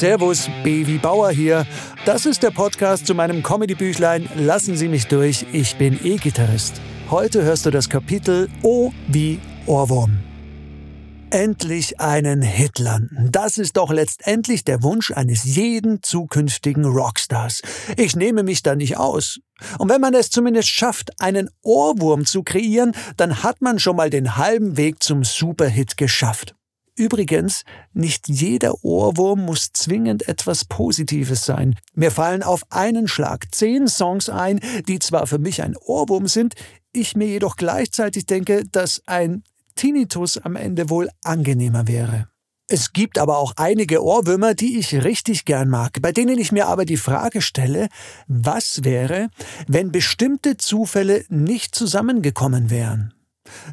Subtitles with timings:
[0.00, 1.66] Servus, Baby Bauer hier.
[2.06, 6.80] Das ist der Podcast zu meinem Comedy-Büchlein Lassen Sie mich durch, ich bin E-Gitarrist.
[7.10, 10.20] Heute hörst du das Kapitel O wie Ohrwurm.
[11.28, 13.28] Endlich einen Hit landen.
[13.30, 17.60] Das ist doch letztendlich der Wunsch eines jeden zukünftigen Rockstars.
[17.98, 19.38] Ich nehme mich da nicht aus.
[19.76, 24.08] Und wenn man es zumindest schafft, einen Ohrwurm zu kreieren, dann hat man schon mal
[24.08, 26.54] den halben Weg zum Superhit geschafft.
[27.00, 27.64] Übrigens,
[27.94, 31.76] nicht jeder Ohrwurm muss zwingend etwas Positives sein.
[31.94, 36.56] Mir fallen auf einen Schlag zehn Songs ein, die zwar für mich ein Ohrwurm sind,
[36.92, 39.44] ich mir jedoch gleichzeitig denke, dass ein
[39.76, 42.28] Tinnitus am Ende wohl angenehmer wäre.
[42.66, 46.66] Es gibt aber auch einige Ohrwürmer, die ich richtig gern mag, bei denen ich mir
[46.66, 47.88] aber die Frage stelle,
[48.28, 49.30] was wäre,
[49.66, 53.14] wenn bestimmte Zufälle nicht zusammengekommen wären?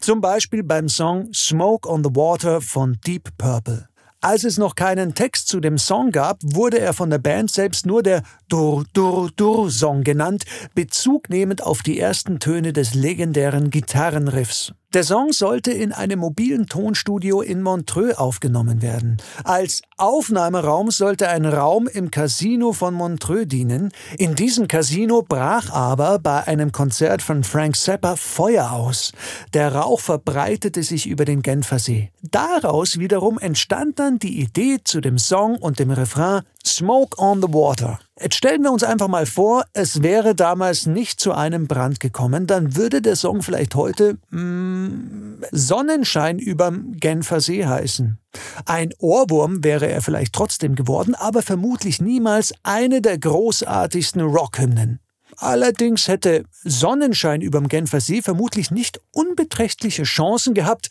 [0.00, 3.88] Zum Beispiel beim Song Smoke on the Water von Deep Purple.
[4.20, 7.86] Als es noch keinen Text zu dem Song gab, wurde er von der Band selbst
[7.86, 10.44] nur der Dur Dur Dur Song genannt,
[10.76, 14.74] bezugnehmend auf die ersten Töne des legendären Gitarrenriffs.
[14.94, 19.16] Der Song sollte in einem mobilen Tonstudio in Montreux aufgenommen werden.
[19.42, 23.90] Als Aufnahmeraum sollte ein Raum im Casino von Montreux dienen.
[24.18, 29.12] In diesem Casino brach aber bei einem Konzert von Frank Zappa Feuer aus.
[29.54, 32.10] Der Rauch verbreitete sich über den Genfersee.
[32.20, 37.48] Daraus wiederum entstand dann die Idee zu dem Song und dem Refrain Smoke on the
[37.48, 37.98] Water.
[38.22, 42.46] Jetzt stellen wir uns einfach mal vor, es wäre damals nicht zu einem Brand gekommen,
[42.46, 48.18] dann würde der Song vielleicht heute mm, Sonnenschein überm Genfer See heißen.
[48.64, 55.00] Ein Ohrwurm wäre er vielleicht trotzdem geworden, aber vermutlich niemals eine der großartigsten Rockhymnen.
[55.38, 60.90] Allerdings hätte Sonnenschein überm Genfer See vermutlich nicht unbeträchtliche Chancen gehabt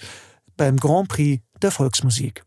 [0.57, 2.43] beim Grand Prix der Volksmusik.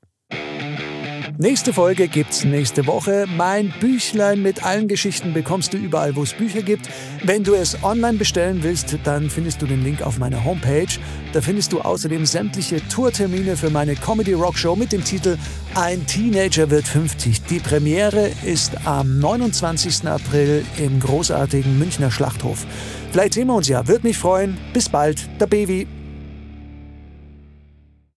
[1.37, 3.27] Nächste Folge gibt's nächste Woche.
[3.37, 6.89] Mein Büchlein mit allen Geschichten bekommst du überall, wo es Bücher gibt.
[7.25, 10.87] Wenn du es online bestellen willst, dann findest du den Link auf meiner Homepage.
[11.33, 15.37] Da findest du außerdem sämtliche Tourtermine für meine Comedy Rock Show mit dem Titel
[15.75, 17.43] Ein Teenager wird 50.
[17.43, 20.07] Die Premiere ist am 29.
[20.07, 22.65] April im großartigen Münchner Schlachthof.
[23.11, 24.57] Vielleicht sehen wir uns ja, würde mich freuen.
[24.73, 25.89] Bis bald, der Baby.